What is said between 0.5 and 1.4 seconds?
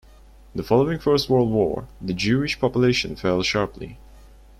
Following the First